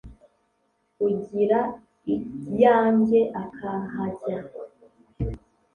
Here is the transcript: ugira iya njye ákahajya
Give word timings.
ugira 1.07 1.59
iya 2.15 2.77
njye 2.95 3.21
ákahajya 3.41 4.37